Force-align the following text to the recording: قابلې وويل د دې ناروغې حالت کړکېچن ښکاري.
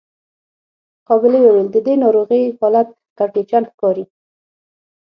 قابلې 1.07 1.39
وويل 1.43 1.67
د 1.71 1.77
دې 1.87 1.93
ناروغې 2.03 2.41
حالت 2.59 2.87
کړکېچن 3.17 3.63
ښکاري. 3.71 4.05